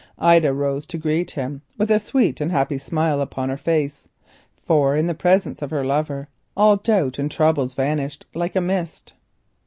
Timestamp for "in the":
4.95-5.13